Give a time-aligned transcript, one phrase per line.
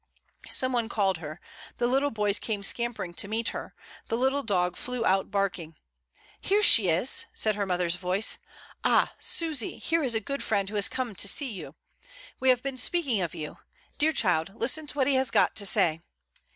[0.49, 1.39] Some one called her;
[1.77, 3.75] the little boys came scampering to meet her;
[4.07, 5.75] the little dog flew out barking.
[6.41, 8.39] "Here she is," said her mother's voice.
[8.83, 9.13] "Ah!
[9.19, 11.75] Susy, here is a good friend who has come to see you.
[12.39, 13.59] We have been speaking of you.
[13.99, 16.01] Dear child, listen to what he has got to say."